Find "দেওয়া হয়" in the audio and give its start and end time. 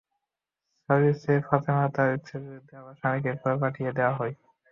3.97-4.33